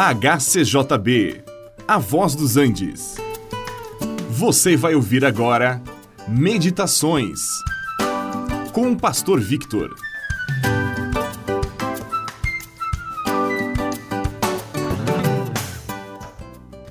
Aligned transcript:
HCJB, 0.00 1.42
A 1.88 1.98
Voz 1.98 2.36
dos 2.36 2.56
Andes. 2.56 3.16
Você 4.30 4.76
vai 4.76 4.94
ouvir 4.94 5.24
agora 5.24 5.82
Meditações 6.28 7.40
com 8.72 8.92
o 8.92 8.96
Pastor 8.96 9.40
Victor. 9.40 9.92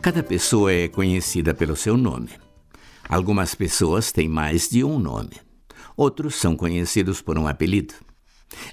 Cada 0.00 0.22
pessoa 0.22 0.72
é 0.72 0.88
conhecida 0.88 1.52
pelo 1.52 1.76
seu 1.76 1.98
nome. 1.98 2.30
Algumas 3.06 3.54
pessoas 3.54 4.12
têm 4.12 4.30
mais 4.30 4.70
de 4.70 4.82
um 4.82 4.98
nome. 4.98 5.36
Outros 5.94 6.36
são 6.36 6.56
conhecidos 6.56 7.20
por 7.20 7.38
um 7.38 7.46
apelido. 7.46 7.92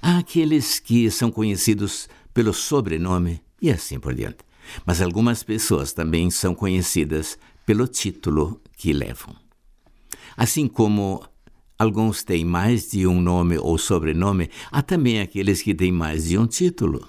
Há 0.01 0.19
aqueles 0.19 0.79
que 0.79 1.11
são 1.11 1.29
conhecidos 1.29 2.07
pelo 2.33 2.53
sobrenome 2.53 3.41
e 3.61 3.69
assim 3.69 3.99
por 3.99 4.13
diante. 4.13 4.39
Mas 4.85 5.01
algumas 5.01 5.43
pessoas 5.43 5.93
também 5.93 6.29
são 6.29 6.55
conhecidas 6.55 7.37
pelo 7.65 7.87
título 7.87 8.61
que 8.75 8.93
levam. 8.93 9.35
Assim 10.35 10.67
como 10.67 11.23
alguns 11.77 12.23
têm 12.23 12.43
mais 12.45 12.91
de 12.91 13.05
um 13.05 13.21
nome 13.21 13.57
ou 13.57 13.77
sobrenome, 13.77 14.49
há 14.71 14.81
também 14.81 15.19
aqueles 15.19 15.61
que 15.61 15.75
têm 15.75 15.91
mais 15.91 16.25
de 16.25 16.37
um 16.37 16.47
título. 16.47 17.07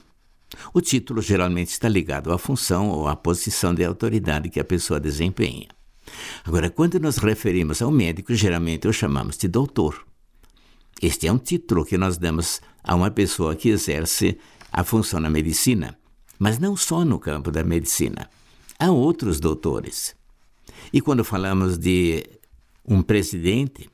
O 0.75 0.81
título 0.81 1.23
geralmente 1.23 1.69
está 1.69 1.89
ligado 1.89 2.33
à 2.33 2.39
função 2.39 2.91
ou 2.91 3.09
à 3.09 3.17
posição 3.17 3.75
de 3.75 3.85
autoridade 3.85 4.51
que 4.51 4.61
a 4.61 4.65
pessoa 4.65 5.01
desempenha. 5.01 5.69
Agora, 6.45 6.69
quando 6.69 7.01
nos 7.01 7.17
referimos 7.17 7.81
ao 7.81 7.91
médico, 7.91 8.35
geralmente 8.35 8.87
o 8.87 8.93
chamamos 8.93 9.39
de 9.39 9.49
doutor. 9.49 10.05
Este 11.01 11.27
é 11.27 11.33
um 11.33 11.39
título 11.39 11.85
que 11.87 11.97
nós 11.97 12.19
damos 12.19 12.61
a 12.85 12.95
uma 12.95 13.11
pessoa 13.11 13.57
que 13.57 13.71
exerce 13.71 14.39
a 14.71 14.85
função 14.85 15.21
na 15.21 15.31
medicina 15.31 15.99
mas 16.43 16.59
não 16.59 16.77
só 16.77 17.05
no 17.05 17.21
campo 17.21 17.53
da 17.53 17.63
medicina. 17.63 18.29
Há 18.77 18.91
outros 18.91 19.39
doutores. 19.39 20.17
E 20.93 21.01
quando 21.01 21.23
falamos 21.23 21.79
de 21.79 22.27
um 22.85 23.01
presidente, 23.01 23.89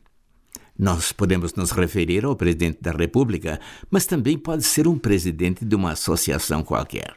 nós 0.79 1.13
podemos 1.13 1.53
nos 1.53 1.73
referir 1.73 2.25
ao 2.25 2.35
presidente 2.35 2.79
da 2.81 2.93
República, 2.93 3.61
mas 3.91 4.07
também 4.07 4.39
pode 4.39 4.63
ser 4.63 4.89
um 4.89 4.99
presidente 4.99 5.63
de 5.63 5.77
uma 5.77 5.93
associação 5.93 6.65
qualquer. 6.65 7.13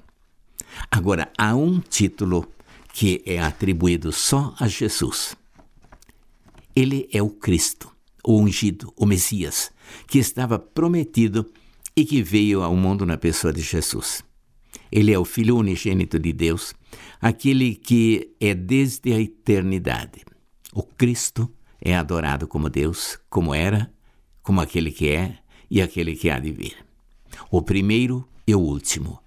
Agora, 0.92 1.32
há 1.38 1.56
um 1.56 1.80
título 1.80 2.46
que 2.92 3.24
é 3.26 3.40
atribuído 3.40 4.12
só 4.12 4.54
a 4.60 4.68
Jesus. 4.68 5.34
Ele 6.76 7.08
é 7.10 7.24
o 7.24 7.30
Cristo, 7.30 7.90
o 8.22 8.38
ungido, 8.38 8.92
o 8.98 9.06
Messias, 9.06 9.72
que 10.08 10.20
estava 10.20 10.60
prometido 10.60 11.50
e 11.96 12.04
que 12.04 12.22
veio 12.22 12.64
ao 12.64 12.76
mundo 12.76 13.06
na 13.06 13.18
pessoa 13.18 13.54
de 13.54 13.62
Jesus. 13.62 14.30
Ele 14.92 15.14
é 15.14 15.18
o 15.18 15.26
Filho 15.26 15.58
unigênito 15.58 16.20
de 16.20 16.34
Deus, 16.34 16.74
aquele 17.20 17.76
que 17.76 18.32
é 18.40 18.54
desde 18.54 19.14
a 19.14 19.20
eternidade. 19.20 20.22
O 20.74 20.84
Cristo 20.84 21.50
é 21.80 21.96
adorado 21.96 22.48
como 22.48 22.70
Deus, 22.70 23.18
como 23.30 23.56
era, 23.56 23.92
como 24.44 24.60
aquele 24.60 24.92
que 24.92 25.10
é 25.10 25.38
e 25.70 25.82
aquele 25.82 26.16
que 26.16 26.30
há 26.30 26.40
de 26.40 26.52
vir. 26.52 26.76
O 27.50 27.62
primeiro 27.62 28.28
e 28.46 28.54
o 28.54 28.60
último, 28.60 29.20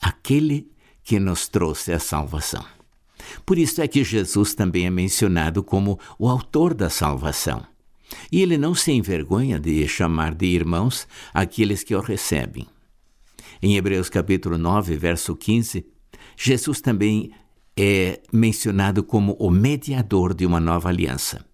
aquele 0.00 0.70
que 1.02 1.18
nos 1.18 1.48
trouxe 1.48 1.92
a 1.92 1.98
salvação. 1.98 2.64
Por 3.44 3.58
isso 3.58 3.82
é 3.82 3.88
que 3.88 4.04
Jesus 4.04 4.54
também 4.54 4.86
é 4.86 4.90
mencionado 4.90 5.62
como 5.62 5.98
o 6.18 6.28
autor 6.28 6.72
da 6.74 6.88
salvação. 6.88 7.66
E 8.30 8.42
ele 8.42 8.56
não 8.56 8.74
se 8.74 8.92
envergonha 8.92 9.58
de 9.58 9.86
chamar 9.86 10.34
de 10.34 10.46
irmãos 10.46 11.06
aqueles 11.32 11.84
que 11.84 11.94
o 11.94 12.00
recebem. 12.00 12.66
Em 13.62 13.76
Hebreus 13.76 14.08
capítulo 14.08 14.56
9, 14.56 14.96
verso 14.96 15.36
15, 15.36 15.84
Jesus 16.34 16.80
também 16.80 17.30
é 17.76 18.18
mencionado 18.32 19.04
como 19.04 19.34
o 19.34 19.50
mediador 19.50 20.32
de 20.32 20.46
uma 20.46 20.58
nova 20.58 20.88
aliança. 20.88 21.44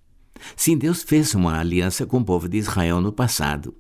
Sim, 0.55 0.79
Deus 0.79 1.03
fez 1.03 1.35
uma 1.35 1.59
aliança 1.59 2.07
com 2.07 2.19
o 2.19 2.25
povo 2.25 2.49
de 2.49 2.59
Israel 2.59 3.01
no 3.01 3.13
passado, 3.13 3.75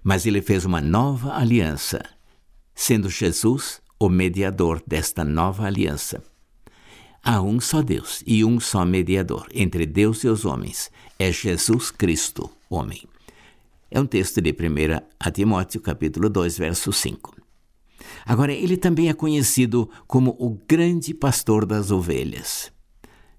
mas 0.00 0.26
ele 0.26 0.40
fez 0.40 0.64
uma 0.64 0.80
nova 0.80 1.34
aliança, 1.34 2.00
sendo 2.72 3.10
Jesus 3.10 3.80
o 3.98 4.08
mediador 4.08 4.80
desta 4.86 5.24
nova 5.24 5.64
aliança. 5.64 6.22
Há 7.20 7.42
um 7.42 7.58
só 7.58 7.82
Deus 7.82 8.22
e 8.24 8.44
um 8.44 8.60
só 8.60 8.84
mediador 8.84 9.48
entre 9.52 9.86
Deus 9.86 10.22
e 10.22 10.28
os 10.28 10.44
homens, 10.44 10.88
é 11.18 11.32
Jesus 11.32 11.90
Cristo, 11.90 12.48
homem. 12.70 13.02
É 13.90 13.98
um 13.98 14.06
texto 14.06 14.40
de 14.40 14.52
1 14.52 15.30
Timóteo, 15.32 15.80
capítulo 15.80 16.30
2, 16.30 16.58
verso 16.58 16.92
5. 16.92 17.45
Agora, 18.24 18.52
ele 18.52 18.76
também 18.76 19.08
é 19.08 19.14
conhecido 19.14 19.88
como 20.06 20.36
o 20.38 20.58
grande 20.68 21.14
pastor 21.14 21.64
das 21.64 21.90
ovelhas. 21.90 22.72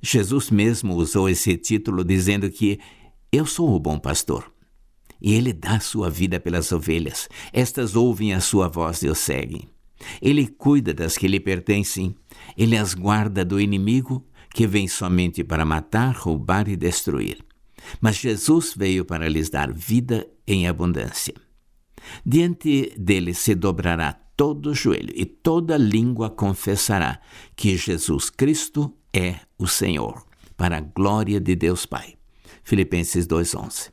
Jesus 0.01 0.49
mesmo 0.51 0.95
usou 0.95 1.27
esse 1.27 1.57
título 1.57 2.03
dizendo 2.03 2.49
que 2.49 2.79
eu 3.31 3.45
sou 3.45 3.75
o 3.75 3.79
bom 3.79 3.97
pastor. 3.99 4.51
E 5.21 5.33
ele 5.33 5.51
dá 5.51 5.79
sua 5.79 6.09
vida 6.09 6.39
pelas 6.39 6.71
ovelhas. 6.71 7.27
Estas 7.51 7.95
ouvem 7.95 8.33
a 8.33 8.39
sua 8.39 8.67
voz 8.67 9.01
e 9.01 9.09
o 9.09 9.15
seguem. 9.15 9.67
Ele 10.21 10.47
cuida 10.47 10.93
das 10.93 11.17
que 11.17 11.27
lhe 11.27 11.39
pertencem. 11.39 12.15
Ele 12.55 12.77
as 12.77 12.93
guarda 12.93 13.43
do 13.43 13.59
inimigo 13.59 14.25
que 14.53 14.67
vem 14.67 14.87
somente 14.87 15.43
para 15.43 15.65
matar, 15.65 16.15
roubar 16.15 16.67
e 16.69 16.75
destruir. 16.75 17.43
Mas 17.99 18.17
Jesus 18.17 18.73
veio 18.75 19.05
para 19.05 19.27
lhes 19.27 19.49
dar 19.49 19.71
vida 19.71 20.27
em 20.47 20.67
abundância. 20.67 21.33
Diante 22.25 22.93
dele 22.97 23.33
se 23.33 23.55
dobrará 23.55 24.19
todo 24.37 24.75
joelho 24.75 25.11
e 25.15 25.25
toda 25.25 25.75
língua 25.75 26.29
confessará 26.29 27.19
que 27.55 27.75
Jesus 27.75 28.29
Cristo 28.29 28.93
é 29.11 29.35
o 29.57 29.67
Senhor, 29.67 30.23
para 30.55 30.77
a 30.77 30.81
glória 30.81 31.39
de 31.39 31.55
Deus 31.55 31.87
Pai. 31.87 32.13
Filipenses 32.63 33.25
2:11. 33.25 33.91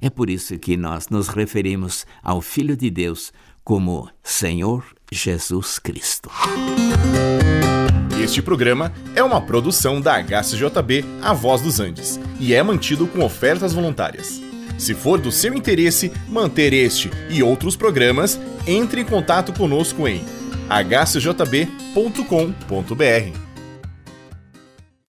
É 0.00 0.08
por 0.08 0.30
isso 0.30 0.58
que 0.58 0.76
nós 0.76 1.08
nos 1.08 1.28
referimos 1.28 2.06
ao 2.22 2.40
Filho 2.40 2.76
de 2.76 2.88
Deus 2.88 3.32
como 3.62 4.08
Senhor 4.22 4.84
Jesus 5.10 5.78
Cristo. 5.78 6.30
Este 8.22 8.40
programa 8.40 8.92
é 9.14 9.22
uma 9.22 9.40
produção 9.40 10.00
da 10.00 10.22
HCJB 10.22 11.04
A 11.20 11.32
Voz 11.34 11.60
dos 11.60 11.80
Andes 11.80 12.18
e 12.40 12.54
é 12.54 12.62
mantido 12.62 13.06
com 13.06 13.24
ofertas 13.24 13.74
voluntárias. 13.74 14.51
Se 14.78 14.94
for 14.94 15.20
do 15.20 15.30
seu 15.30 15.54
interesse 15.54 16.12
manter 16.28 16.72
este 16.72 17.10
e 17.30 17.42
outros 17.42 17.76
programas, 17.76 18.40
entre 18.66 19.00
em 19.00 19.04
contato 19.04 19.52
conosco 19.52 20.08
em 20.08 20.24
hcjb.com.br. 20.68 21.92